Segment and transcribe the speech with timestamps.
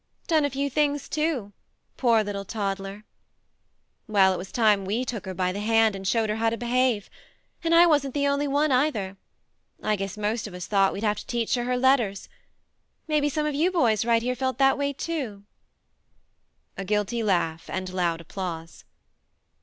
[0.25, 1.53] Done a few things too
[1.95, 3.05] poor little toddler!
[4.07, 6.57] Well it was time we took her by the hand, and showed her how to
[6.57, 7.07] behave.
[7.63, 9.15] And I wasn't the only one either;
[9.83, 12.29] I guess most of us thought we'd have to teach her her letters.
[13.07, 15.43] Maybe some of you boys right here felt that way too?"
[16.79, 18.85] A guilty laugh, and loud applause.